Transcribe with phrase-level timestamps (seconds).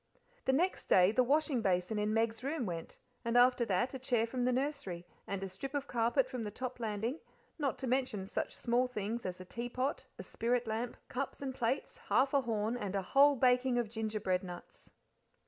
[0.45, 4.25] The next day the washing basin in Meg's room went, and after that a chair
[4.25, 7.19] from the nursery, and a strip of carpet from the top landing,
[7.59, 11.97] not to mention such small things as a teapot, a spirit lamp, cups and plates,
[12.09, 14.89] half a horn, and a whole baking of gingerbread nuts.